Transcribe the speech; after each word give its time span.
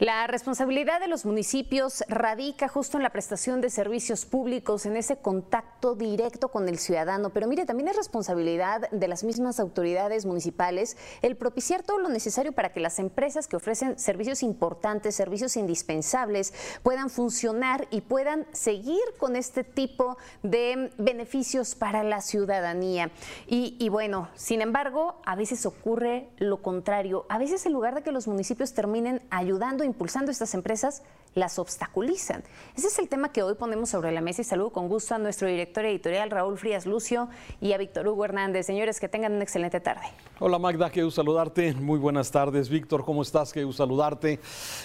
La 0.00 0.28
responsabilidad 0.28 1.00
de 1.00 1.08
los 1.08 1.24
municipios 1.24 2.04
radica 2.08 2.68
justo 2.68 2.98
en 2.98 3.02
la 3.02 3.10
prestación 3.10 3.60
de 3.60 3.68
servicios 3.68 4.26
públicos, 4.26 4.86
en 4.86 4.96
ese 4.96 5.16
contacto 5.16 5.96
directo 5.96 6.52
con 6.52 6.68
el 6.68 6.78
ciudadano. 6.78 7.30
Pero 7.30 7.48
mire, 7.48 7.66
también 7.66 7.88
es 7.88 7.96
responsabilidad 7.96 8.88
de 8.92 9.08
las 9.08 9.24
mismas 9.24 9.58
autoridades 9.58 10.24
municipales 10.24 10.96
el 11.20 11.36
propiciar 11.36 11.82
todo 11.82 11.98
lo 11.98 12.10
necesario 12.10 12.52
para 12.52 12.72
que 12.72 12.78
las 12.78 13.00
empresas 13.00 13.48
que 13.48 13.56
ofrecen 13.56 13.98
servicios 13.98 14.44
importantes, 14.44 15.16
servicios 15.16 15.56
indispensables, 15.56 16.54
puedan 16.84 17.10
funcionar 17.10 17.88
y 17.90 18.02
puedan 18.02 18.46
seguir 18.52 19.02
con 19.18 19.34
este 19.34 19.64
tipo 19.64 20.16
de 20.44 20.92
beneficios 20.98 21.74
para 21.74 22.04
la 22.04 22.20
ciudadanía. 22.20 23.10
Y, 23.48 23.88
bueno, 23.88 24.28
sin 24.36 24.60
embargo, 24.60 25.20
a 25.24 25.34
veces 25.34 25.66
ocurre 25.66 26.28
lo 26.36 26.62
contrario. 26.62 27.26
A 27.28 27.38
veces 27.38 27.66
en 27.66 27.72
lugar 27.72 27.96
de 27.96 28.02
que 28.02 28.12
los 28.12 28.28
municipios 28.28 28.74
terminen 28.74 29.22
ayudando, 29.30 29.87
impulsando 29.88 30.30
estas 30.30 30.54
empresas 30.54 31.02
las 31.34 31.58
obstaculizan. 31.58 32.42
Ese 32.76 32.88
es 32.88 32.98
el 32.98 33.08
tema 33.08 33.32
que 33.32 33.42
hoy 33.42 33.54
ponemos 33.54 33.90
sobre 33.90 34.12
la 34.12 34.20
mesa 34.20 34.42
y 34.42 34.44
saludo 34.44 34.70
con 34.70 34.88
gusto 34.88 35.14
a 35.14 35.18
nuestro 35.18 35.48
director 35.48 35.84
editorial 35.84 36.30
Raúl 36.30 36.58
Frías 36.58 36.86
Lucio 36.86 37.28
y 37.60 37.72
a 37.72 37.78
Víctor 37.78 38.06
Hugo 38.08 38.24
Hernández. 38.24 38.66
Señores, 38.66 39.00
que 39.00 39.08
tengan 39.08 39.32
una 39.32 39.42
excelente 39.42 39.80
tarde. 39.80 40.02
Hola 40.38 40.58
Magda, 40.58 40.90
qué 40.90 41.02
gusto 41.02 41.20
saludarte. 41.20 41.74
Muy 41.74 41.98
buenas 41.98 42.30
tardes. 42.30 42.68
Víctor, 42.68 43.04
¿cómo 43.04 43.22
estás? 43.22 43.52
Qué 43.52 43.64
gusto 43.64 43.82
saludarte. 43.82 44.40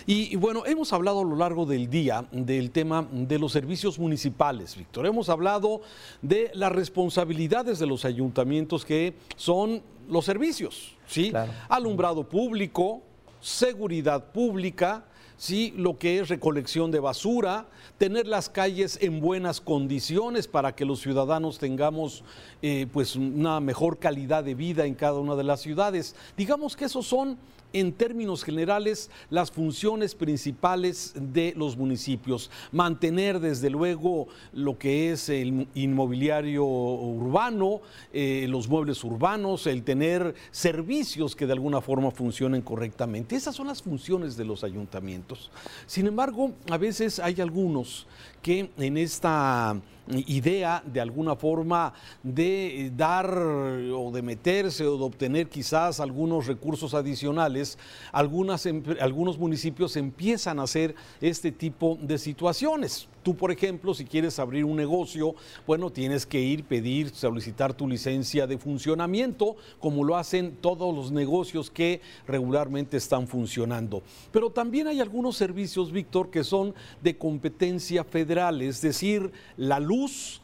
Y, 0.05 0.33
y 0.33 0.35
bueno, 0.35 0.65
hemos 0.65 0.91
hablado 0.93 1.21
a 1.21 1.23
lo 1.23 1.35
largo 1.35 1.65
del 1.65 1.89
día 1.89 2.25
del 2.31 2.71
tema 2.71 3.07
de 3.11 3.39
los 3.39 3.51
servicios 3.51 3.99
municipales, 3.99 4.75
Víctor. 4.75 5.05
Hemos 5.05 5.29
hablado 5.29 5.81
de 6.21 6.51
las 6.53 6.71
responsabilidades 6.71 7.79
de 7.79 7.85
los 7.85 8.05
ayuntamientos 8.05 8.85
que 8.85 9.15
son 9.35 9.83
los 10.09 10.25
servicios, 10.25 10.97
¿sí? 11.07 11.29
Claro. 11.29 11.51
Alumbrado 11.69 12.27
público, 12.27 13.01
seguridad 13.43 14.31
pública, 14.31 15.03
¿sí? 15.35 15.73
lo 15.75 15.99
que 15.99 16.19
es 16.19 16.29
recolección 16.29 16.91
de 16.91 17.01
basura, 17.01 17.67
tener 17.97 18.25
las 18.25 18.49
calles 18.49 18.97
en 19.01 19.19
buenas 19.19 19.59
condiciones 19.59 20.47
para 20.47 20.73
que 20.73 20.85
los 20.85 21.01
ciudadanos 21.01 21.59
tengamos 21.59 22.23
eh, 22.61 22.87
pues 22.93 23.17
una 23.17 23.59
mejor 23.59 23.99
calidad 23.99 24.45
de 24.45 24.55
vida 24.55 24.85
en 24.85 24.95
cada 24.95 25.19
una 25.19 25.35
de 25.35 25.43
las 25.43 25.59
ciudades. 25.59 26.15
Digamos 26.37 26.77
que 26.77 26.85
esos 26.85 27.05
son 27.05 27.37
en 27.73 27.91
términos 27.91 28.43
generales 28.43 29.09
las 29.29 29.51
funciones 29.51 30.15
principales 30.15 31.13
de 31.15 31.53
los 31.57 31.75
municipios. 31.75 32.49
Mantener 32.71 33.39
desde 33.39 33.69
luego 33.69 34.27
lo 34.53 34.77
que 34.77 35.11
es 35.11 35.29
el 35.29 35.67
inmobiliario 35.73 36.63
urbano, 36.65 37.81
eh, 38.13 38.45
los 38.47 38.69
muebles 38.69 39.03
urbanos, 39.03 39.67
el 39.67 39.83
tener 39.83 40.35
servicios 40.51 41.35
que 41.35 41.47
de 41.47 41.53
alguna 41.53 41.81
forma 41.81 42.11
funcionen 42.11 42.61
correctamente. 42.61 43.35
Esas 43.35 43.55
son 43.55 43.67
las 43.67 43.81
funciones 43.81 44.37
de 44.37 44.45
los 44.45 44.63
ayuntamientos. 44.63 45.51
Sin 45.87 46.07
embargo, 46.07 46.53
a 46.69 46.77
veces 46.77 47.19
hay 47.19 47.41
algunos 47.41 48.05
que 48.41 48.69
en 48.77 48.97
esta 48.97 49.81
idea 50.07 50.83
de 50.85 50.99
alguna 50.99 51.35
forma 51.35 51.93
de 52.21 52.91
dar 52.95 53.29
o 53.37 54.11
de 54.11 54.21
meterse 54.21 54.85
o 54.85 54.97
de 54.97 55.03
obtener 55.03 55.47
quizás 55.47 55.99
algunos 55.99 56.47
recursos 56.47 56.93
adicionales, 56.93 57.77
algunos 58.11 59.37
municipios 59.37 59.95
empiezan 59.95 60.59
a 60.59 60.63
hacer 60.63 60.95
este 61.21 61.51
tipo 61.51 61.97
de 62.01 62.17
situaciones. 62.17 63.07
Tú, 63.23 63.37
por 63.37 63.53
ejemplo, 63.53 63.93
si 63.93 64.03
quieres 64.03 64.37
abrir 64.37 64.65
un 64.65 64.75
negocio, 64.75 65.33
bueno, 65.65 65.89
tienes 65.89 66.25
que 66.25 66.41
ir, 66.41 66.65
pedir, 66.65 67.09
solicitar 67.11 67.73
tu 67.73 67.87
licencia 67.87 68.45
de 68.47 68.57
funcionamiento, 68.57 69.55
como 69.79 70.03
lo 70.03 70.17
hacen 70.17 70.57
todos 70.59 70.93
los 70.93 71.09
negocios 71.09 71.71
que 71.71 72.01
regularmente 72.27 72.97
están 72.97 73.29
funcionando. 73.29 74.03
Pero 74.33 74.49
también 74.49 74.87
hay 74.87 74.99
algunos 74.99 75.37
servicios, 75.37 75.93
Víctor, 75.93 76.31
que 76.31 76.43
son 76.43 76.75
de 77.01 77.17
competencia 77.17 78.03
federal, 78.03 78.61
es 78.61 78.81
decir, 78.81 79.31
la 79.55 79.79
luz, 79.79 79.92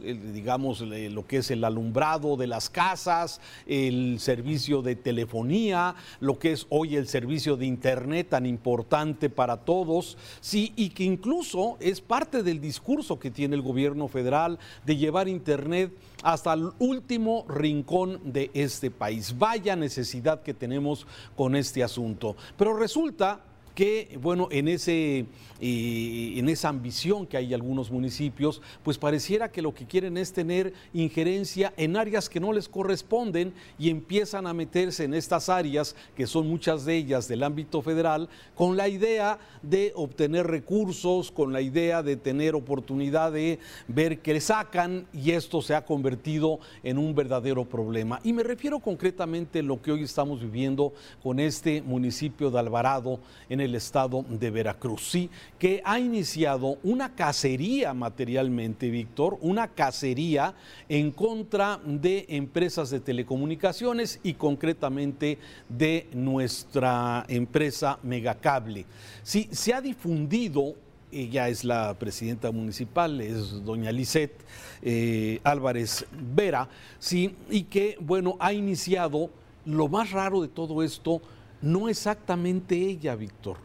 el, 0.01 0.33
digamos, 0.33 0.81
lo 0.81 1.25
que 1.25 1.37
es 1.37 1.51
el 1.51 1.63
alumbrado 1.63 2.37
de 2.37 2.47
las 2.47 2.69
casas, 2.69 3.41
el 3.65 4.19
servicio 4.19 4.81
de 4.81 4.95
telefonía, 4.95 5.95
lo 6.19 6.37
que 6.37 6.51
es 6.51 6.67
hoy 6.69 6.95
el 6.95 7.07
servicio 7.07 7.57
de 7.57 7.65
Internet 7.65 8.29
tan 8.29 8.45
importante 8.45 9.29
para 9.29 9.57
todos, 9.57 10.17
sí, 10.39 10.73
y 10.75 10.89
que 10.89 11.03
incluso 11.03 11.77
es 11.79 12.01
parte 12.01 12.43
del 12.43 12.61
discurso 12.61 13.17
que 13.17 13.31
tiene 13.31 13.55
el 13.55 13.61
gobierno 13.61 14.07
federal 14.07 14.59
de 14.85 14.97
llevar 14.97 15.27
Internet 15.27 15.91
hasta 16.21 16.53
el 16.53 16.69
último 16.79 17.45
rincón 17.47 18.19
de 18.23 18.51
este 18.53 18.91
país. 18.91 19.35
Vaya 19.37 19.75
necesidad 19.75 20.43
que 20.43 20.53
tenemos 20.53 21.07
con 21.35 21.55
este 21.55 21.83
asunto. 21.83 22.35
Pero 22.57 22.77
resulta 22.77 23.39
que, 23.79 24.19
bueno, 24.21 24.49
en, 24.51 24.67
ese, 24.67 25.19
eh, 25.61 26.33
en 26.35 26.49
esa 26.49 26.67
ambición 26.67 27.25
que 27.25 27.37
hay 27.37 27.53
algunos 27.53 27.89
municipios, 27.89 28.61
pues 28.83 28.97
pareciera 28.97 29.53
que 29.53 29.61
lo 29.61 29.73
que 29.73 29.85
quieren 29.85 30.17
es 30.17 30.33
tener 30.33 30.73
injerencia 30.93 31.73
en 31.77 31.95
áreas 31.95 32.27
que 32.27 32.41
no 32.41 32.51
les 32.51 32.67
corresponden 32.67 33.53
y 33.77 33.89
empiezan 33.89 34.47
a 34.47 34.53
meterse 34.53 35.05
en 35.05 35.13
estas 35.13 35.47
áreas, 35.47 35.95
que 36.13 36.27
son 36.27 36.49
muchas 36.49 36.83
de 36.83 36.97
ellas 36.97 37.29
del 37.29 37.41
ámbito 37.41 37.81
federal, 37.81 38.27
con 38.53 38.75
la 38.75 38.89
idea 38.89 39.39
de 39.61 39.93
obtener 39.95 40.45
recursos, 40.47 41.31
con 41.31 41.53
la 41.53 41.61
idea 41.61 42.03
de 42.03 42.17
tener 42.17 42.55
oportunidad 42.55 43.31
de 43.31 43.59
ver 43.87 44.19
que 44.19 44.33
le 44.33 44.41
sacan 44.41 45.07
y 45.13 45.31
esto 45.31 45.61
se 45.61 45.73
ha 45.73 45.85
convertido 45.85 46.59
en 46.83 46.97
un 46.97 47.15
verdadero 47.15 47.63
problema. 47.63 48.19
Y 48.25 48.33
me 48.33 48.43
refiero 48.43 48.79
concretamente 48.79 49.59
a 49.59 49.63
lo 49.63 49.81
que 49.81 49.93
hoy 49.93 50.03
estamos 50.03 50.41
viviendo 50.41 50.91
con 51.23 51.39
este 51.39 51.81
municipio 51.81 52.51
de 52.51 52.59
Alvarado 52.59 53.21
en 53.47 53.61
el 53.61 53.68
estado 53.75 54.25
de 54.29 54.51
Veracruz, 54.51 55.09
sí, 55.09 55.29
que 55.57 55.81
ha 55.85 55.99
iniciado 55.99 56.77
una 56.83 57.15
cacería 57.15 57.93
materialmente, 57.93 58.89
Víctor, 58.89 59.37
una 59.41 59.67
cacería 59.67 60.53
en 60.87 61.11
contra 61.11 61.79
de 61.85 62.25
empresas 62.29 62.89
de 62.89 62.99
telecomunicaciones 62.99 64.19
y 64.23 64.33
concretamente 64.33 65.37
de 65.67 66.07
nuestra 66.13 67.25
empresa 67.27 67.99
Megacable. 68.03 68.85
Sí, 69.23 69.49
se 69.51 69.73
ha 69.73 69.81
difundido 69.81 70.75
ella 71.11 71.49
es 71.49 71.63
la 71.63 71.95
presidenta 71.97 72.51
municipal, 72.51 73.19
es 73.21 73.65
doña 73.65 73.91
Lisette 73.91 74.43
eh, 74.81 75.39
Álvarez 75.43 76.05
Vera, 76.35 76.69
sí, 76.99 77.35
y 77.49 77.63
que, 77.63 77.97
bueno, 77.99 78.37
ha 78.39 78.53
iniciado 78.53 79.29
lo 79.65 79.87
más 79.87 80.11
raro 80.11 80.41
de 80.41 80.47
todo 80.47 80.83
esto, 80.83 81.21
no 81.61 81.89
exactamente 81.89 82.75
ella, 82.75 83.15
Víctor, 83.15 83.57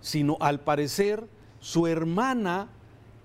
sino 0.00 0.36
al 0.40 0.60
parecer 0.60 1.24
su 1.60 1.86
hermana, 1.86 2.68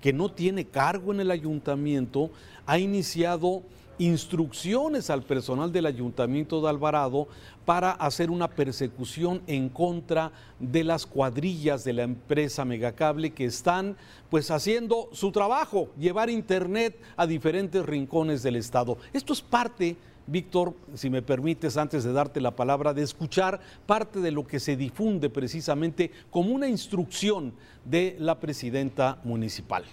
que 0.02 0.14
no 0.14 0.32
tiene 0.32 0.66
cargo 0.66 1.14
en 1.14 1.20
el 1.20 1.32
ayuntamiento, 1.32 2.32
ha 2.66 2.80
iniciado 2.80 3.64
instrucciones 4.00 5.10
al 5.10 5.24
personal 5.24 5.72
del 5.74 5.86
ayuntamiento 5.86 6.62
de 6.62 6.70
Alvarado 6.70 7.28
para 7.66 7.92
hacer 7.92 8.32
una 8.32 8.48
persecución 8.48 9.42
en 9.46 9.68
contra 9.70 10.32
de 10.58 10.86
las 10.86 11.06
cuadrillas 11.06 11.84
de 11.84 11.94
la 11.94 12.04
empresa 12.04 12.64
Megacable 12.64 13.32
que 13.32 13.46
están 13.46 13.98
pues 14.30 14.50
haciendo 14.52 15.10
su 15.12 15.32
trabajo, 15.32 15.90
llevar 16.00 16.30
internet 16.30 16.98
a 17.18 17.28
diferentes 17.28 17.86
rincones 17.86 18.42
del 18.42 18.56
estado. 18.56 18.98
Esto 19.12 19.34
es 19.34 19.42
parte 19.42 19.98
Víctor, 20.30 20.74
si 20.94 21.10
me 21.10 21.22
permites, 21.22 21.76
antes 21.76 22.04
de 22.04 22.14
darte 22.14 22.40
la 22.40 22.56
palabra, 22.56 22.94
de 22.94 23.02
escuchar 23.02 23.60
parte 23.86 24.20
de 24.20 24.32
lo 24.32 24.46
que 24.46 24.60
se 24.60 24.76
difunde 24.76 25.30
precisamente 25.30 26.12
como 26.30 26.52
una 26.52 26.68
instrucción 26.68 27.54
de 27.84 28.16
la 28.20 28.40
presidenta 28.40 29.20
municipal. 29.24 29.86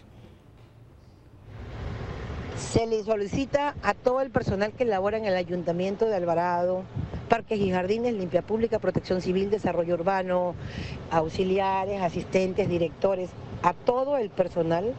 Se 2.57 2.87
le 2.87 3.03
solicita 3.03 3.75
a 3.83 3.95
todo 3.95 4.21
el 4.21 4.31
personal 4.31 4.73
que 4.73 4.85
labora 4.85 5.19
en 5.19 5.25
el 5.25 5.37
Ayuntamiento 5.37 6.07
de 6.07 6.15
Alvarado, 6.15 6.85
Parques 7.29 7.59
y 7.59 7.71
Jardines, 7.71 8.15
Limpia 8.15 8.43
Pública, 8.43 8.79
Protección 8.79 9.21
Civil, 9.21 9.51
Desarrollo 9.51 9.95
Urbano, 9.95 10.55
auxiliares, 11.11 12.01
asistentes, 12.03 12.69
directores, 12.69 13.31
a 13.63 13.73
todo 13.73 14.17
el 14.17 14.31
personal 14.31 14.95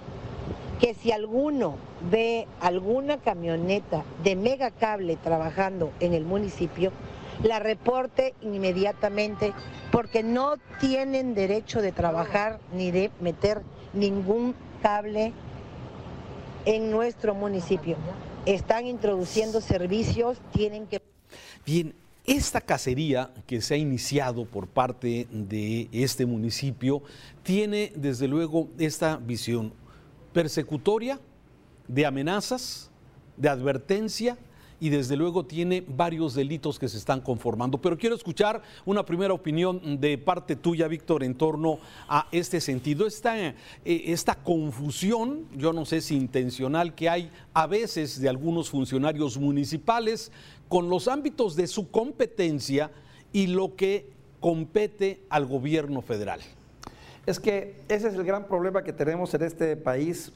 que 0.79 0.94
si 0.94 1.12
alguno 1.12 1.75
ve 2.12 2.47
alguna 2.59 3.18
camioneta 3.18 4.03
de 4.24 4.35
megacable 4.35 5.15
trabajando 5.18 5.91
en 6.00 6.13
el 6.13 6.24
municipio, 6.24 6.91
la 7.44 7.59
reporte 7.59 8.33
inmediatamente 8.41 9.53
porque 9.91 10.24
no 10.24 10.56
tienen 10.79 11.33
derecho 11.33 11.81
de 11.81 11.91
trabajar 11.91 12.59
ni 12.74 12.91
de 12.91 13.12
meter 13.21 13.62
ningún 13.94 14.56
cable 14.81 15.33
en 16.65 16.91
nuestro 16.91 17.33
municipio. 17.33 17.95
Están 18.45 18.88
introduciendo 18.88 19.62
servicios, 19.62 20.39
tienen 20.51 20.88
que... 20.88 21.01
Bien, 21.65 21.94
esta 22.25 22.62
cacería 22.62 23.31
que 23.45 23.62
se 23.62 23.75
ha 23.75 23.77
iniciado 23.77 24.45
por 24.45 24.68
parte 24.68 25.27
de 25.31 25.88
este 25.91 26.25
municipio 26.25 27.01
tiene 27.44 27.91
desde 27.95 28.27
luego 28.27 28.68
esta 28.77 29.18
visión 29.18 29.74
persecutoria, 30.38 31.19
de 31.88 32.06
amenazas, 32.06 32.92
de 33.38 33.50
advertencia 33.50 34.38
y 34.80 34.89
desde 34.89 35.18
luego 35.18 35.48
tiene 35.48 35.84
varios 35.88 36.36
delitos 36.36 36.78
que 36.78 36.88
se 36.88 37.00
están 37.00 37.22
conformando. 37.22 37.81
Pero 37.81 37.98
quiero 37.98 38.16
escuchar 38.16 38.62
una 38.86 39.04
primera 39.04 39.34
opinión 39.34 40.00
de 40.00 40.16
parte 40.19 40.56
tuya, 40.56 40.88
Víctor, 40.88 41.24
en 41.24 41.34
torno 41.34 41.80
a 42.07 42.28
este 42.31 42.62
sentido. 42.62 43.07
Esta, 43.07 43.36
eh, 43.48 43.56
esta 43.84 44.36
confusión, 44.36 45.48
yo 45.56 45.74
no 45.74 45.86
sé 45.86 46.01
si 46.01 46.16
intencional, 46.16 46.94
que 46.94 47.10
hay 47.10 47.31
a 47.56 47.66
veces 47.66 48.22
de 48.22 48.30
algunos 48.30 48.69
funcionarios 48.69 49.39
municipales 49.39 50.31
con 50.69 50.88
los 50.88 51.07
ámbitos 51.07 51.56
de 51.56 51.66
su 51.66 51.89
competencia 51.89 52.92
y 53.34 53.48
lo 53.48 53.75
que 53.75 54.06
compete 54.39 55.19
al 55.31 55.48
gobierno 55.48 56.04
federal. 56.04 56.42
Es 57.27 57.41
que 57.41 57.75
ese 57.89 58.07
es 58.07 58.13
el 58.13 58.24
gran 58.24 58.45
problema 58.45 58.83
que 58.83 58.94
tenemos 58.94 59.33
en 59.33 59.44
este 59.44 59.75
país, 59.75 60.31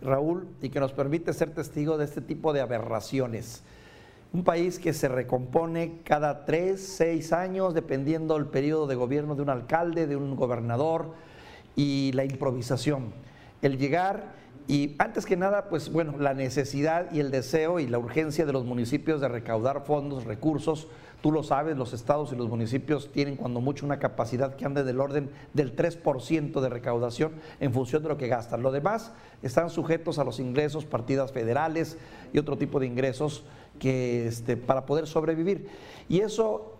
Raúl, 0.00 0.48
y 0.62 0.70
que 0.70 0.80
nos 0.80 0.94
permite 0.94 1.34
ser 1.34 1.50
testigo 1.50 1.98
de 1.98 2.06
este 2.06 2.22
tipo 2.22 2.54
de 2.54 2.62
aberraciones. 2.62 3.62
Un 4.32 4.42
país 4.42 4.78
que 4.78 4.94
se 4.94 5.08
recompone 5.08 6.00
cada 6.04 6.46
tres, 6.46 6.80
seis 6.80 7.34
años, 7.34 7.74
dependiendo 7.74 8.32
del 8.32 8.46
periodo 8.46 8.86
de 8.86 8.94
gobierno 8.94 9.34
de 9.34 9.42
un 9.42 9.50
alcalde, 9.50 10.06
de 10.06 10.16
un 10.16 10.34
gobernador, 10.34 11.12
y 11.76 12.12
la 12.14 12.24
improvisación. 12.24 13.12
El 13.60 13.76
llegar 13.76 14.32
y 14.66 14.96
antes 14.98 15.26
que 15.26 15.36
nada, 15.36 15.68
pues 15.68 15.92
bueno, 15.92 16.14
la 16.18 16.32
necesidad 16.32 17.12
y 17.12 17.20
el 17.20 17.30
deseo 17.30 17.78
y 17.78 17.88
la 17.88 17.98
urgencia 17.98 18.46
de 18.46 18.54
los 18.54 18.64
municipios 18.64 19.20
de 19.20 19.28
recaudar 19.28 19.84
fondos, 19.84 20.24
recursos. 20.24 20.88
Tú 21.22 21.30
lo 21.30 21.44
sabes, 21.44 21.76
los 21.76 21.92
estados 21.92 22.32
y 22.32 22.36
los 22.36 22.48
municipios 22.48 23.12
tienen 23.12 23.36
cuando 23.36 23.60
mucho 23.60 23.86
una 23.86 24.00
capacidad 24.00 24.56
que 24.56 24.64
ande 24.64 24.82
del 24.82 25.00
orden 25.00 25.30
del 25.54 25.76
3% 25.76 26.60
de 26.60 26.68
recaudación 26.68 27.34
en 27.60 27.72
función 27.72 28.02
de 28.02 28.08
lo 28.08 28.18
que 28.18 28.26
gastan. 28.26 28.62
Lo 28.62 28.72
demás 28.72 29.12
están 29.40 29.70
sujetos 29.70 30.18
a 30.18 30.24
los 30.24 30.40
ingresos, 30.40 30.84
partidas 30.84 31.30
federales 31.30 31.96
y 32.32 32.38
otro 32.40 32.58
tipo 32.58 32.80
de 32.80 32.86
ingresos 32.86 33.44
que 33.78 34.26
este, 34.26 34.56
para 34.56 34.84
poder 34.84 35.06
sobrevivir. 35.06 35.68
Y 36.08 36.20
eso 36.20 36.72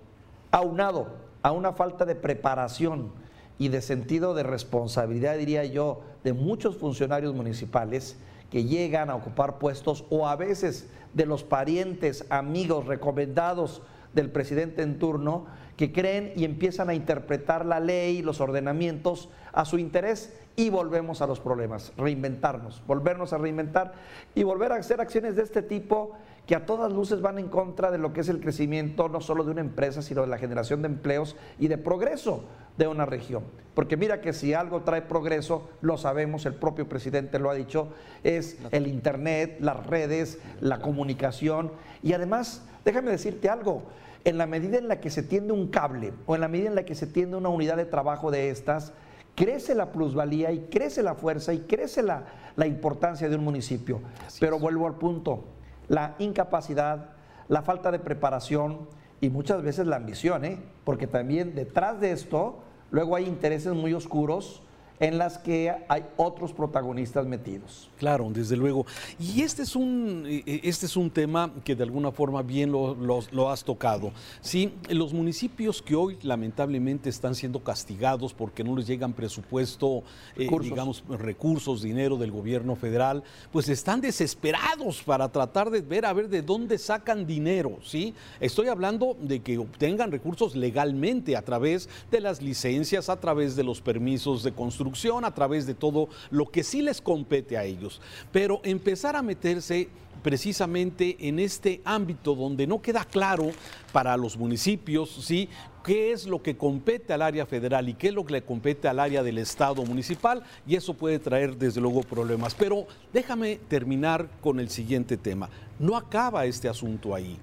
aunado 0.50 1.06
a 1.42 1.52
una 1.52 1.72
falta 1.72 2.04
de 2.04 2.16
preparación 2.16 3.12
y 3.58 3.68
de 3.68 3.80
sentido 3.80 4.34
de 4.34 4.42
responsabilidad, 4.42 5.38
diría 5.38 5.64
yo, 5.64 6.00
de 6.24 6.32
muchos 6.32 6.76
funcionarios 6.76 7.32
municipales 7.32 8.16
que 8.50 8.64
llegan 8.64 9.08
a 9.08 9.14
ocupar 9.14 9.58
puestos 9.58 10.04
o 10.10 10.26
a 10.26 10.34
veces 10.34 10.88
de 11.14 11.26
los 11.26 11.44
parientes, 11.44 12.26
amigos, 12.28 12.86
recomendados 12.86 13.82
del 14.14 14.30
presidente 14.30 14.82
en 14.82 14.98
turno, 14.98 15.46
que 15.76 15.92
creen 15.92 16.32
y 16.36 16.44
empiezan 16.44 16.88
a 16.90 16.94
interpretar 16.94 17.64
la 17.64 17.80
ley, 17.80 18.22
los 18.22 18.40
ordenamientos 18.40 19.30
a 19.52 19.64
su 19.64 19.78
interés 19.78 20.38
y 20.54 20.70
volvemos 20.70 21.22
a 21.22 21.26
los 21.26 21.40
problemas, 21.40 21.92
reinventarnos, 21.96 22.82
volvernos 22.86 23.32
a 23.32 23.38
reinventar 23.38 23.92
y 24.34 24.42
volver 24.42 24.72
a 24.72 24.76
hacer 24.76 25.00
acciones 25.00 25.36
de 25.36 25.42
este 25.42 25.62
tipo 25.62 26.16
que 26.46 26.56
a 26.56 26.66
todas 26.66 26.92
luces 26.92 27.20
van 27.20 27.38
en 27.38 27.48
contra 27.48 27.90
de 27.90 27.98
lo 27.98 28.12
que 28.12 28.20
es 28.20 28.28
el 28.28 28.40
crecimiento 28.40 29.08
no 29.08 29.20
solo 29.20 29.44
de 29.44 29.52
una 29.52 29.60
empresa, 29.60 30.02
sino 30.02 30.22
de 30.22 30.26
la 30.26 30.38
generación 30.38 30.82
de 30.82 30.88
empleos 30.88 31.36
y 31.58 31.68
de 31.68 31.78
progreso 31.78 32.44
de 32.76 32.88
una 32.88 33.06
región. 33.06 33.44
Porque 33.74 33.96
mira 33.96 34.20
que 34.20 34.32
si 34.32 34.52
algo 34.54 34.82
trae 34.82 35.02
progreso, 35.02 35.68
lo 35.80 35.96
sabemos, 35.96 36.44
el 36.46 36.54
propio 36.54 36.88
presidente 36.88 37.38
lo 37.38 37.50
ha 37.50 37.54
dicho, 37.54 37.88
es 38.24 38.58
el 38.70 38.86
Internet, 38.86 39.58
las 39.60 39.86
redes, 39.86 40.38
la 40.60 40.80
comunicación. 40.80 41.72
Y 42.02 42.12
además, 42.12 42.62
déjame 42.84 43.10
decirte 43.10 43.48
algo, 43.48 43.84
en 44.24 44.38
la 44.38 44.46
medida 44.46 44.78
en 44.78 44.88
la 44.88 45.00
que 45.00 45.10
se 45.10 45.22
tiende 45.22 45.52
un 45.52 45.68
cable 45.68 46.12
o 46.26 46.34
en 46.34 46.40
la 46.40 46.48
medida 46.48 46.68
en 46.68 46.74
la 46.74 46.84
que 46.84 46.94
se 46.94 47.06
tiende 47.06 47.36
una 47.36 47.48
unidad 47.48 47.76
de 47.76 47.86
trabajo 47.86 48.30
de 48.30 48.50
estas, 48.50 48.92
crece 49.34 49.74
la 49.74 49.92
plusvalía 49.92 50.52
y 50.52 50.66
crece 50.70 51.02
la 51.02 51.14
fuerza 51.14 51.52
y 51.54 51.60
crece 51.60 52.02
la, 52.02 52.24
importancia 52.66 53.28
de 53.28 53.36
un 53.36 53.44
municipio. 53.44 54.00
Pero 54.38 54.58
vuelvo 54.58 54.86
al 54.86 54.94
punto, 54.94 55.44
la 55.88 56.14
incapacidad, 56.18 57.10
la 57.48 57.62
falta 57.62 57.90
de 57.90 57.98
preparación 57.98 58.88
y 59.20 59.30
muchas 59.30 59.62
veces 59.62 59.86
la 59.86 59.96
ambición, 59.96 60.44
¿eh? 60.44 60.58
porque 60.84 61.06
también 61.06 61.54
detrás 61.54 62.00
de 62.00 62.12
esto 62.12 62.60
luego 62.90 63.16
hay 63.16 63.26
intereses 63.26 63.72
muy 63.72 63.94
oscuros 63.94 64.62
en 65.02 65.18
las 65.18 65.36
que 65.36 65.74
hay 65.88 66.04
otros 66.16 66.52
protagonistas 66.52 67.26
metidos. 67.26 67.90
Claro, 67.98 68.30
desde 68.32 68.56
luego. 68.56 68.86
Y 69.18 69.42
este 69.42 69.62
es 69.62 69.74
un, 69.74 70.24
eh, 70.28 70.44
eh, 70.46 70.60
este 70.62 70.86
es 70.86 70.96
un 70.96 71.10
tema 71.10 71.52
que 71.64 71.74
de 71.74 71.82
alguna 71.82 72.12
forma 72.12 72.40
bien 72.42 72.70
lo, 72.70 73.50
has 73.50 73.64
tocado. 73.64 74.12
Sí, 74.40 74.72
los 74.88 75.12
municipios 75.12 75.82
que 75.82 75.96
hoy 75.96 76.18
lamentablemente 76.22 77.10
están 77.10 77.34
siendo 77.34 77.58
castigados 77.64 78.32
porque 78.32 78.62
no 78.62 78.76
les 78.76 78.86
llegan 78.86 79.12
presupuesto, 79.12 80.04
eh, 80.36 80.48
digamos, 80.60 81.02
recursos, 81.08 81.82
dinero 81.82 82.16
del 82.16 82.30
gobierno 82.30 82.76
federal, 82.76 83.24
pues 83.50 83.68
están 83.68 84.00
desesperados 84.00 85.02
para 85.02 85.28
tratar 85.32 85.70
de 85.70 85.80
ver 85.80 86.06
a 86.06 86.12
ver 86.12 86.28
de 86.28 86.42
dónde 86.42 86.78
sacan 86.78 87.26
dinero, 87.26 87.78
¿sí? 87.82 88.14
Estoy 88.38 88.68
hablando 88.68 89.16
de 89.20 89.40
que 89.40 89.58
obtengan 89.58 90.12
recursos 90.12 90.54
legalmente 90.54 91.36
a 91.36 91.42
través 91.42 91.88
de 92.08 92.20
las 92.20 92.40
licencias, 92.40 93.08
a 93.08 93.18
través 93.18 93.56
de 93.56 93.64
los 93.64 93.80
permisos 93.80 94.44
de 94.44 94.52
construcción 94.52 94.91
a 95.24 95.34
través 95.34 95.66
de 95.66 95.74
todo 95.74 96.08
lo 96.30 96.46
que 96.46 96.62
sí 96.62 96.82
les 96.82 97.00
compete 97.00 97.56
a 97.56 97.64
ellos. 97.64 98.00
Pero 98.30 98.60
empezar 98.64 99.16
a 99.16 99.22
meterse 99.22 99.88
precisamente 100.22 101.16
en 101.20 101.38
este 101.38 101.80
ámbito 101.84 102.34
donde 102.34 102.66
no 102.66 102.80
queda 102.80 103.04
claro 103.04 103.50
para 103.92 104.16
los 104.16 104.36
municipios, 104.36 105.10
¿sí? 105.10 105.48
qué 105.82 106.12
es 106.12 106.26
lo 106.26 106.42
que 106.42 106.56
compete 106.56 107.12
al 107.12 107.22
área 107.22 107.44
federal 107.44 107.88
y 107.88 107.94
qué 107.94 108.08
es 108.08 108.14
lo 108.14 108.24
que 108.24 108.34
le 108.34 108.42
compete 108.42 108.88
al 108.88 109.00
área 109.00 109.22
del 109.22 109.38
Estado 109.38 109.84
municipal, 109.84 110.42
y 110.66 110.76
eso 110.76 110.94
puede 110.94 111.18
traer 111.18 111.56
desde 111.56 111.80
luego 111.80 112.02
problemas. 112.02 112.54
Pero 112.54 112.86
déjame 113.12 113.58
terminar 113.68 114.28
con 114.40 114.60
el 114.60 114.70
siguiente 114.70 115.16
tema. 115.16 115.50
No 115.78 115.96
acaba 115.96 116.46
este 116.46 116.68
asunto 116.68 117.14
ahí. 117.14 117.36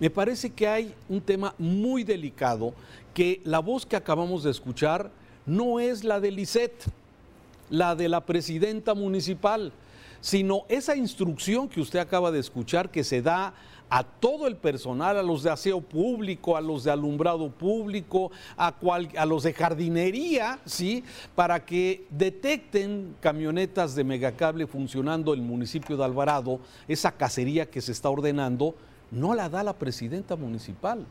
Me 0.00 0.10
parece 0.10 0.50
que 0.50 0.66
hay 0.66 0.92
un 1.08 1.20
tema 1.20 1.54
muy 1.56 2.02
delicado 2.02 2.74
que 3.14 3.40
la 3.44 3.60
voz 3.60 3.86
que 3.86 3.94
acabamos 3.94 4.42
de 4.42 4.50
escuchar 4.50 5.10
no 5.46 5.80
es 5.80 6.04
la 6.04 6.20
de 6.20 6.30
Lisette, 6.30 6.84
la 7.70 7.94
de 7.94 8.08
la 8.08 8.24
presidenta 8.24 8.94
municipal, 8.94 9.72
sino 10.20 10.64
esa 10.68 10.96
instrucción 10.96 11.68
que 11.68 11.80
usted 11.80 11.98
acaba 11.98 12.30
de 12.30 12.40
escuchar 12.40 12.90
que 12.90 13.04
se 13.04 13.20
da 13.20 13.54
a 13.90 14.02
todo 14.02 14.46
el 14.46 14.56
personal, 14.56 15.18
a 15.18 15.22
los 15.22 15.42
de 15.42 15.50
aseo 15.50 15.80
público, 15.80 16.56
a 16.56 16.60
los 16.60 16.84
de 16.84 16.90
alumbrado 16.90 17.50
público, 17.50 18.32
a, 18.56 18.74
a 19.16 19.26
los 19.26 19.42
de 19.42 19.52
jardinería, 19.52 20.58
¿sí? 20.64 21.04
Para 21.34 21.64
que 21.64 22.06
detecten 22.10 23.14
camionetas 23.20 23.94
de 23.94 24.02
megacable 24.02 24.66
funcionando 24.66 25.34
en 25.34 25.40
el 25.40 25.46
municipio 25.46 25.96
de 25.96 26.04
Alvarado, 26.04 26.60
esa 26.88 27.12
cacería 27.12 27.70
que 27.70 27.82
se 27.82 27.92
está 27.92 28.08
ordenando, 28.08 28.74
no 29.10 29.34
la 29.34 29.48
da 29.48 29.62
la 29.62 29.74
presidenta 29.74 30.34
municipal, 30.34 31.04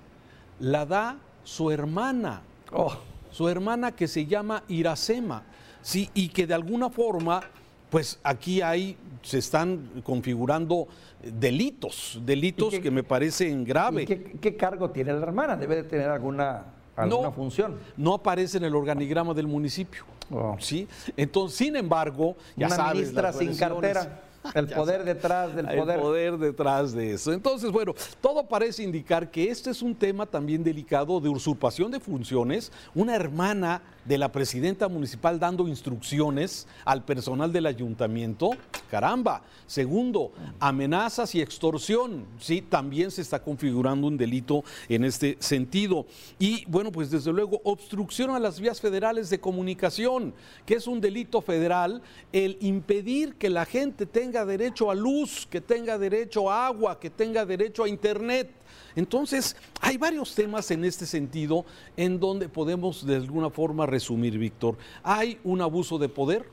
la 0.59 0.85
da 0.85 1.17
su 1.43 1.69
hermana. 1.69 2.41
Oh 2.71 3.12
su 3.33 3.49
hermana 3.49 3.91
que 3.91 4.07
se 4.07 4.27
llama 4.27 4.63
Iracema, 4.67 5.43
¿sí? 5.81 6.09
y 6.13 6.29
que 6.29 6.45
de 6.45 6.53
alguna 6.53 6.91
forma, 6.91 7.41
pues 7.89 8.19
aquí 8.23 8.61
hay, 8.61 8.95
se 9.23 9.39
están 9.39 10.03
configurando 10.03 10.87
delitos, 11.19 12.21
delitos 12.23 12.77
que 12.79 12.91
me 12.91 13.03
parecen 13.03 13.63
graves. 13.63 14.05
Qué, 14.07 14.55
cargo 14.55 14.91
tiene 14.91 15.13
la 15.13 15.23
hermana? 15.23 15.55
Debe 15.55 15.77
de 15.77 15.83
tener 15.83 16.09
alguna, 16.09 16.63
alguna 16.95 17.31
función. 17.31 17.79
No 17.97 18.13
aparece 18.13 18.57
en 18.57 18.65
el 18.65 18.75
organigrama 18.75 19.33
del 19.33 19.47
municipio. 19.47 20.03
Oh. 20.29 20.55
¿sí? 20.59 20.87
Entonces, 21.17 21.57
sin 21.57 21.75
embargo, 21.75 22.35
ya 22.55 22.67
Una 22.67 22.93
ministra 22.93 23.33
sin 23.33 23.57
cartera. 23.57 24.21
El 24.55 24.67
poder 24.67 25.03
detrás 25.03 25.55
del 25.55 25.65
poder. 25.65 25.95
El 25.95 26.01
poder 26.01 26.37
detrás 26.37 26.93
de 26.93 27.13
eso. 27.13 27.33
Entonces, 27.33 27.71
bueno, 27.71 27.93
todo 28.21 28.47
parece 28.47 28.83
indicar 28.83 29.31
que 29.31 29.49
este 29.49 29.69
es 29.69 29.81
un 29.81 29.95
tema 29.95 30.25
también 30.25 30.63
delicado 30.63 31.19
de 31.19 31.29
usurpación 31.29 31.91
de 31.91 31.99
funciones. 31.99 32.71
Una 32.93 33.15
hermana 33.15 33.81
de 34.05 34.17
la 34.17 34.31
presidenta 34.31 34.87
municipal 34.87 35.39
dando 35.39 35.67
instrucciones 35.67 36.67
al 36.85 37.03
personal 37.05 37.51
del 37.51 37.65
ayuntamiento. 37.65 38.51
Caramba. 38.91 39.43
Segundo, 39.65 40.31
amenazas 40.59 41.33
y 41.35 41.41
extorsión. 41.41 42.25
Sí, 42.39 42.61
también 42.61 43.11
se 43.11 43.21
está 43.21 43.41
configurando 43.41 44.07
un 44.07 44.17
delito 44.17 44.63
en 44.89 45.05
este 45.05 45.37
sentido. 45.39 46.05
Y 46.37 46.65
bueno, 46.65 46.91
pues 46.91 47.09
desde 47.09 47.31
luego, 47.31 47.61
obstrucción 47.63 48.31
a 48.31 48.39
las 48.39 48.59
vías 48.59 48.81
federales 48.81 49.29
de 49.29 49.39
comunicación, 49.39 50.33
que 50.65 50.75
es 50.75 50.87
un 50.87 50.99
delito 50.99 51.41
federal, 51.41 52.01
el 52.31 52.57
impedir 52.59 53.35
que 53.35 53.49
la 53.49 53.65
gente 53.65 54.05
tenga 54.05 54.32
derecho 54.41 54.89
a 54.89 54.95
luz, 54.95 55.47
que 55.49 55.61
tenga 55.61 55.97
derecho 55.97 56.49
a 56.49 56.65
agua, 56.65 56.99
que 56.99 57.09
tenga 57.09 57.45
derecho 57.45 57.83
a 57.83 57.89
internet. 57.89 58.49
Entonces, 58.95 59.55
hay 59.79 59.97
varios 59.97 60.33
temas 60.33 60.69
en 60.71 60.83
este 60.83 61.05
sentido 61.05 61.65
en 61.95 62.19
donde 62.19 62.49
podemos 62.49 63.05
de 63.05 63.15
alguna 63.15 63.49
forma 63.49 63.85
resumir, 63.85 64.37
Víctor. 64.37 64.77
Hay 65.03 65.39
un 65.43 65.61
abuso 65.61 65.97
de 65.97 66.09
poder, 66.09 66.49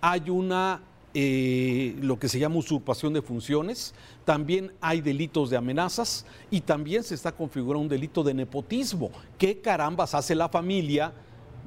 hay 0.00 0.30
una 0.30 0.80
eh, 1.14 1.96
lo 2.00 2.18
que 2.18 2.28
se 2.28 2.38
llama 2.38 2.56
usurpación 2.56 3.12
de 3.12 3.22
funciones, 3.22 3.94
también 4.24 4.72
hay 4.80 5.00
delitos 5.00 5.50
de 5.50 5.56
amenazas 5.56 6.26
y 6.50 6.60
también 6.60 7.02
se 7.02 7.14
está 7.14 7.32
configurando 7.32 7.82
un 7.82 7.88
delito 7.88 8.22
de 8.22 8.34
nepotismo. 8.34 9.10
¿Qué 9.38 9.60
carambas 9.60 10.14
hace 10.14 10.34
la 10.34 10.48
familia 10.48 11.12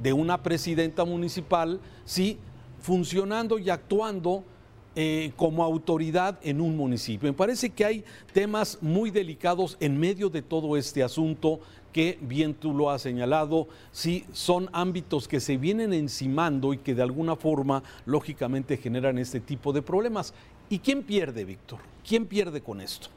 de 0.01 0.13
una 0.13 0.41
presidenta 0.41 1.05
municipal 1.05 1.79
si 2.05 2.37
funcionando 2.81 3.59
y 3.59 3.69
actuando 3.69 4.43
eh, 4.95 5.31
como 5.35 5.63
autoridad 5.63 6.37
en 6.43 6.59
un 6.59 6.75
municipio. 6.75 7.29
Me 7.29 7.37
parece 7.37 7.69
que 7.69 7.85
hay 7.85 8.05
temas 8.33 8.77
muy 8.81 9.09
delicados 9.09 9.77
en 9.79 9.99
medio 9.99 10.29
de 10.29 10.41
todo 10.41 10.75
este 10.75 11.01
asunto 11.01 11.59
que 11.91 12.17
bien 12.21 12.53
tú 12.53 12.73
lo 12.73 12.89
has 12.89 13.01
señalado, 13.01 13.67
sí 13.91 14.25
son 14.31 14.69
ámbitos 14.71 15.27
que 15.27 15.39
se 15.39 15.57
vienen 15.57 15.93
encimando 15.93 16.73
y 16.73 16.77
que 16.77 16.95
de 16.95 17.01
alguna 17.01 17.35
forma 17.35 17.83
lógicamente 18.05 18.77
generan 18.77 19.17
este 19.17 19.39
tipo 19.39 19.73
de 19.73 19.81
problemas. 19.81 20.33
¿Y 20.69 20.79
quién 20.79 21.03
pierde, 21.03 21.43
Víctor? 21.43 21.79
¿Quién 22.07 22.25
pierde 22.25 22.61
con 22.61 22.81
esto? 22.81 23.07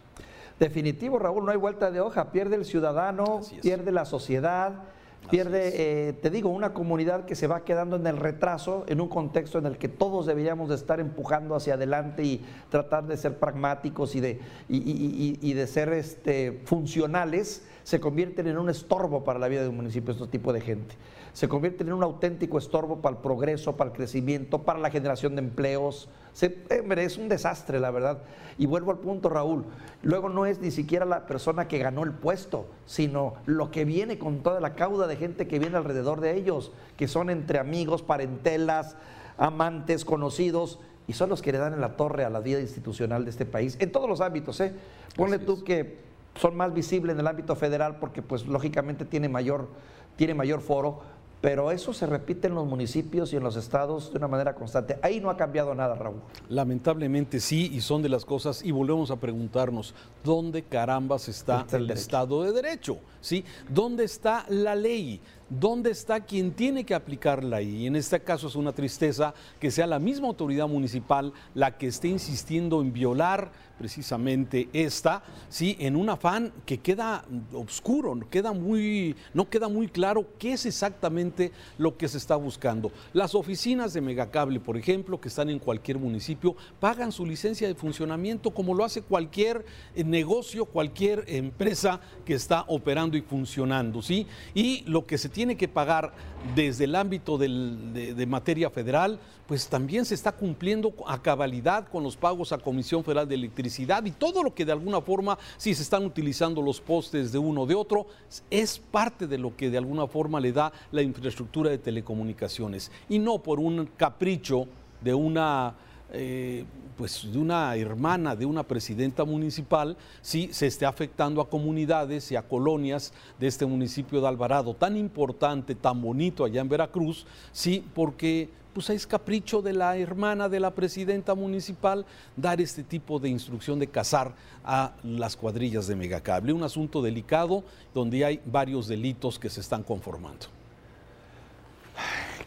Definitivo, 0.59 1.19
Raúl, 1.19 1.45
no 1.45 1.51
hay 1.51 1.57
vuelta 1.57 1.91
de 1.91 2.01
hoja, 2.01 2.31
pierde 2.31 2.57
el 2.57 2.65
ciudadano, 2.65 3.41
pierde 3.63 3.91
la 3.91 4.05
sociedad, 4.05 4.85
Pierde, 5.31 6.09
eh, 6.09 6.13
te 6.13 6.31
digo, 6.31 6.51
una 6.51 6.75
comunidad 6.75 7.25
que 7.25 7.35
se 7.35 7.47
va 7.47 7.65
quedando 7.65 7.97
en 7.97 8.07
el 8.07 8.17
retraso, 8.17 8.85
en 8.89 9.01
un 9.01 9.09
contexto 9.09 9.59
en 9.59 9.67
el 9.67 9.79
que 9.79 9.89
todos 9.89 10.27
deberíamos 10.27 10.69
de 10.69 10.75
estar 10.75 11.01
empujando 11.01 11.55
hacia 11.55 11.75
adelante 11.75 12.23
y 12.23 12.45
tratar 12.71 13.07
de 13.07 13.17
ser 13.17 13.39
pragmáticos 13.39 14.15
y 14.15 14.21
de, 14.21 14.41
y, 14.69 15.53
de 15.53 15.67
ser 15.67 15.93
este, 15.95 16.61
funcionales, 16.67 17.63
se 17.85 18.01
convierten 18.01 18.49
en 18.49 18.59
un 18.59 18.69
estorbo 18.69 19.23
para 19.23 19.39
la 19.39 19.47
vida 19.47 19.63
de 19.63 19.69
un 19.69 19.77
municipio, 19.77 20.13
este 20.13 20.27
tipo 20.27 20.53
de 20.53 20.61
gente. 20.61 20.97
Se 21.33 21.49
convierten 21.49 21.89
en 21.89 21.93
un 21.93 22.03
auténtico 22.03 22.59
estorbo 22.59 23.01
para 23.01 23.17
el 23.17 23.23
progreso, 23.23 23.77
para 23.77 23.91
el 23.91 23.97
crecimiento, 23.97 24.63
para 24.63 24.79
la 24.79 24.91
generación 24.91 25.37
de 25.37 25.43
empleos, 25.43 26.09
es 26.41 27.19
un 27.19 27.29
desastre, 27.29 27.79
la 27.79 27.91
verdad. 27.91 28.23
Y 28.59 28.67
vuelvo 28.67 28.91
al 28.91 28.99
punto, 28.99 29.29
Raúl. 29.29 29.65
Luego 30.03 30.29
no 30.29 30.47
es 30.47 30.61
ni 30.61 30.71
siquiera 30.71 31.05
la 31.05 31.27
persona 31.27 31.69
que 31.69 31.79
ganó 31.79 32.03
el 32.03 32.13
puesto, 32.13 32.67
sino 32.87 33.35
lo 33.47 33.71
que 33.71 33.85
viene 33.85 34.19
con 34.19 34.43
toda 34.43 34.61
la 34.61 34.75
cauda 34.75 35.07
de 35.07 35.17
gente 35.17 35.47
que 35.47 35.59
viene 35.59 35.77
alrededor 35.77 36.21
de 36.21 36.35
ellos, 36.35 36.73
que 36.97 37.07
son 37.07 37.31
entre 37.31 37.59
amigos, 37.59 38.03
parentelas, 38.03 38.97
amantes, 39.37 40.05
conocidos, 40.05 40.81
y 41.07 41.13
son 41.13 41.29
los 41.29 41.43
que 41.43 41.53
le 41.53 41.59
dan 41.59 41.75
en 41.75 41.81
la 41.81 41.97
torre 41.97 42.25
a 42.25 42.31
la 42.31 42.41
vida 42.41 42.61
institucional 42.61 43.25
de 43.25 43.31
este 43.31 43.45
país, 43.45 43.77
en 43.79 43.93
todos 43.93 44.09
los 44.09 44.21
ámbitos. 44.21 44.59
¿eh? 44.61 44.73
Ponle 45.17 45.39
tú 45.39 45.63
que 45.63 45.99
son 46.37 46.57
más 46.57 46.73
visibles 46.73 47.15
en 47.15 47.21
el 47.21 47.27
ámbito 47.27 47.57
federal 47.57 47.97
porque, 47.99 48.23
pues, 48.23 48.47
lógicamente 48.47 49.05
tiene 49.05 49.29
mayor, 49.29 49.69
tiene 50.17 50.35
mayor 50.35 50.61
foro, 50.61 51.03
pero 51.45 51.71
eso 51.71 51.93
se 51.93 52.07
repite 52.07 52.49
en 52.49 52.55
los 52.55 52.67
municipios 52.67 53.31
y 53.35 53.37
en 53.37 53.43
los 53.43 53.57
estados 53.57 54.11
de 54.11 54.17
una 54.17 54.29
manera 54.29 54.55
constante. 54.55 54.99
Ahí 55.03 55.21
no 55.21 55.29
ha 55.29 55.37
cambiado 55.37 55.75
nada, 55.75 55.95
Raúl. 55.95 56.23
Lamentablemente 56.49 57.39
sí, 57.39 57.71
y 57.71 57.83
son 57.83 58.01
de 58.01 58.09
las 58.09 58.25
cosas, 58.25 58.65
y 58.65 58.71
volvemos 58.71 59.11
a 59.11 59.17
preguntarnos, 59.17 59.95
¿dónde 60.25 60.63
carambas 60.63 61.29
está, 61.29 61.67
el, 61.73 61.91
Estado 61.91 62.45
de 62.45 62.53
Derecho? 62.53 62.97
¿Sí? 63.21 63.45
¿Dónde 63.69 64.05
está 64.05 64.47
la 64.49 64.75
ley? 64.75 65.21
¿Dónde 65.61 65.91
está 65.91 66.21
quien 66.21 66.53
tiene 66.53 66.85
que 66.85 66.95
aplicarla? 66.95 67.63
Y 67.63 67.87
en 67.87 67.97
este 67.97 68.21
caso 68.21 68.49
es 68.49 68.57
una 68.57 68.73
tristeza 68.73 69.35
que 69.61 69.71
sea 69.71 69.87
la 69.87 69.99
misma 69.99 70.27
autoridad 70.27 70.67
municipal 70.67 71.33
la 71.55 71.77
que 71.77 71.87
esté 71.87 72.09
insistiendo 72.09 72.81
en 72.81 72.93
violar 72.93 73.53
precisamente 73.79 74.69
esta, 74.73 75.23
sí, 75.49 75.77
en 75.81 75.97
un 75.97 76.09
afán 76.09 76.53
que 76.65 76.79
queda 76.79 77.25
oscuro, 77.53 78.19
queda 78.31 78.53
muy, 78.53 79.17
no 79.33 79.49
queda 79.49 79.69
muy 79.69 79.89
claro 79.89 80.27
qué 80.39 80.53
es 80.53 80.67
exactamente 80.67 81.53
lo 81.79 81.97
que 81.97 82.09
se 82.09 82.19
está 82.19 82.37
buscando. 82.37 82.93
Las 83.13 83.35
oficinas 83.35 83.93
de 83.93 84.01
Megacable, 84.01 84.61
por 84.61 84.77
ejemplo, 84.77 85.21
que 85.21 85.29
están 85.29 85.51
en 85.51 85.59
cualquier 85.59 85.99
municipio, 85.99 86.57
pagan 86.81 87.13
su 87.13 87.27
licencia 87.27 87.67
de 87.67 87.75
funcionamiento 87.75 88.53
como 88.53 88.75
lo 88.75 88.85
hace 88.85 89.03
cualquier 89.03 89.65
eh, 89.95 90.05
negocio, 90.05 90.65
cualquier 90.65 91.25
empresa 91.27 92.01
que 92.25 92.35
está 92.35 92.65
operando 92.69 93.17
y 93.17 93.23
funcionando, 93.23 94.03
¿sí? 94.03 94.27
Y 94.55 94.83
lo 94.87 95.05
que 95.07 95.19
se 95.19 95.29
tiene 95.29 95.44
que 95.55 95.69
pagar 95.69 96.13
desde 96.55 96.85
el 96.85 96.95
ámbito 96.95 97.37
de, 97.37 98.27
materia 98.27 98.71
federal, 98.71 99.19
pues 99.47 99.69
también 99.69 100.07
se 100.07 100.15
está 100.15 100.33
cumpliendo 100.33 100.95
a 101.07 101.21
cabalidad 101.21 101.87
con 101.89 102.03
los 102.03 102.17
pagos 102.17 102.53
a 102.53 102.59
Comisión 102.59 103.05
Federal 103.05 103.29
de 103.29 103.35
Electricidad 103.35 104.05
y 104.07 104.11
todo 104.11 104.43
lo 104.43 104.55
que 104.55 104.65
de 104.65 104.73
alguna 104.73 105.03
forma, 105.03 105.39
si 105.59 105.75
se 105.75 105.83
están 105.83 106.05
utilizando 106.07 106.63
los 106.63 106.81
postes 106.81 107.31
de 107.31 107.39
uno 107.39 107.63
o 107.63 107.67
de 107.67 107.75
otro, 107.75 108.07
es 108.51 108.79
parte 108.79 109.27
de 109.27 109.37
lo 109.37 109.55
que 109.55 109.69
de 109.69 109.79
alguna 109.79 110.07
forma 110.07 110.41
le 110.41 110.53
da 110.53 110.73
la 110.91 111.03
infraestructura 111.03 111.71
de 111.71 111.79
telecomunicaciones. 111.79 112.91
Y 113.09 113.19
no 113.19 113.43
por 113.43 113.61
un 113.61 113.91
capricho 113.97 114.67
de 115.03 115.13
una 115.13 115.75
eh, 116.15 116.65
pues 116.97 117.31
de 117.31 117.39
una 117.39 117.75
hermana 117.77 118.37
de 118.37 118.47
una 118.47 118.63
presidenta 118.63 119.25
municipal, 119.25 119.97
sí 120.23 120.49
se 120.53 120.67
esté 120.67 120.87
afectando 120.87 121.41
a 121.41 121.49
comunidades 121.49 122.31
y 122.31 122.37
a 122.37 122.43
colonias 122.43 123.13
de 123.39 123.49
este 123.49 123.67
municipio 123.67 124.21
de 124.21 124.29
Alvarado, 124.29 124.75
tan 124.75 124.97
importante, 124.97 125.75
tan 125.75 126.01
bonito 126.01 126.45
allá 126.45 126.61
en 126.61 126.69
Veracruz, 126.69 127.27
sí, 127.53 127.85
porque 127.95 128.49
pues 128.73 128.91
es 128.91 129.07
capricho 129.07 129.63
de 129.63 129.73
la 129.73 129.97
hermana 129.97 130.49
de 130.49 130.59
la 130.59 130.73
presidenta 130.73 131.35
municipal 131.35 132.05
dar 132.37 132.61
este 132.61 132.83
tipo 132.83 133.21
de 133.21 133.29
instrucción 133.29 133.79
de 133.79 133.87
cazar 133.87 134.35
a 134.65 134.93
las 135.05 135.37
cuadrillas 135.37 135.87
de 135.87 135.95
megacable. 135.95 136.53
Un 136.53 136.65
asunto 136.65 137.01
delicado 137.01 137.63
donde 137.95 138.25
hay 138.25 138.41
varios 138.45 138.89
delitos 138.89 139.39
que 139.39 139.49
se 139.49 139.61
están 139.61 139.85
conformando. 139.85 140.47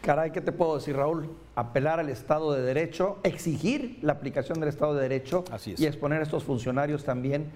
Caray, 0.02 0.30
¿qué 0.30 0.40
te 0.40 0.52
puedo 0.52 0.76
decir, 0.76 0.96
Raúl? 0.96 1.28
Apelar 1.54 2.00
al 2.00 2.08
Estado 2.08 2.52
de 2.52 2.62
Derecho, 2.62 3.18
exigir 3.24 3.98
la 4.02 4.12
aplicación 4.12 4.60
del 4.60 4.68
Estado 4.68 4.94
de 4.94 5.02
Derecho 5.02 5.44
y 5.76 5.86
exponer 5.86 6.20
a 6.20 6.22
estos 6.22 6.44
funcionarios 6.44 7.04
también 7.04 7.46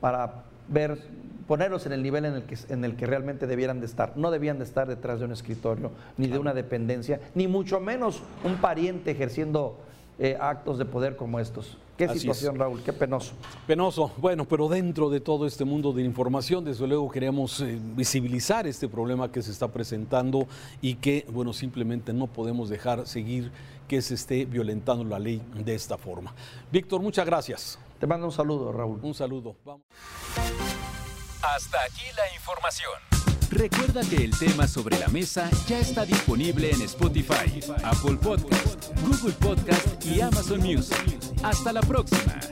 para 0.00 0.44
ver, 0.68 0.98
ponerlos 1.46 1.86
en 1.86 1.92
el 1.92 2.02
nivel 2.02 2.24
en 2.24 2.34
el, 2.34 2.42
que, 2.42 2.56
en 2.68 2.84
el 2.84 2.96
que 2.96 3.06
realmente 3.06 3.46
debieran 3.46 3.80
de 3.80 3.86
estar. 3.86 4.16
No 4.16 4.30
debían 4.30 4.58
de 4.58 4.64
estar 4.64 4.88
detrás 4.88 5.20
de 5.20 5.26
un 5.26 5.32
escritorio, 5.32 5.92
ni 6.16 6.26
de 6.26 6.38
una 6.38 6.54
dependencia, 6.54 7.20
ni 7.34 7.46
mucho 7.46 7.80
menos 7.80 8.22
un 8.44 8.56
pariente 8.56 9.12
ejerciendo 9.12 9.78
eh, 10.18 10.36
actos 10.40 10.78
de 10.78 10.84
poder 10.84 11.16
como 11.16 11.40
estos. 11.40 11.78
Qué 12.08 12.18
situación, 12.18 12.58
Raúl, 12.58 12.82
qué 12.82 12.92
penoso. 12.92 13.32
Penoso, 13.66 14.12
bueno, 14.18 14.46
pero 14.46 14.68
dentro 14.68 15.10
de 15.10 15.20
todo 15.20 15.46
este 15.46 15.64
mundo 15.64 15.92
de 15.92 16.02
información, 16.02 16.64
desde 16.64 16.86
luego 16.86 17.10
queremos 17.10 17.60
eh, 17.60 17.78
visibilizar 17.96 18.66
este 18.66 18.88
problema 18.88 19.30
que 19.30 19.42
se 19.42 19.50
está 19.50 19.68
presentando 19.68 20.46
y 20.80 20.96
que, 20.96 21.26
bueno, 21.30 21.52
simplemente 21.52 22.12
no 22.12 22.26
podemos 22.26 22.68
dejar 22.68 23.06
seguir 23.06 23.52
que 23.88 24.02
se 24.02 24.14
esté 24.14 24.44
violentando 24.46 25.04
la 25.04 25.18
ley 25.18 25.42
de 25.54 25.74
esta 25.74 25.98
forma. 25.98 26.34
Víctor, 26.70 27.00
muchas 27.00 27.26
gracias. 27.26 27.78
Te 27.98 28.06
mando 28.06 28.26
un 28.26 28.32
saludo, 28.32 28.72
Raúl. 28.72 28.98
Un 29.02 29.14
saludo. 29.14 29.56
Vamos. 29.64 29.82
Hasta 31.42 31.78
aquí 31.84 32.04
la 32.16 32.34
información. 32.34 33.12
Recuerda 33.52 34.00
que 34.08 34.16
el 34.16 34.36
tema 34.38 34.66
sobre 34.66 34.98
la 34.98 35.08
mesa 35.08 35.50
ya 35.66 35.78
está 35.78 36.06
disponible 36.06 36.70
en 36.70 36.80
Spotify, 36.82 37.60
Apple 37.84 38.16
Podcast, 38.16 38.90
Google 39.02 39.34
Podcast 39.34 40.06
y 40.06 40.22
Amazon 40.22 40.60
Music. 40.60 41.21
Hasta 41.42 41.72
la 41.72 41.80
próxima. 41.80 42.51